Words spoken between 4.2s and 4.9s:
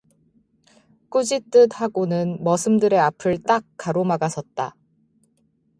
섰다.